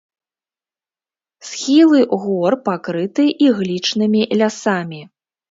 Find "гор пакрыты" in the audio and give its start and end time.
2.23-3.27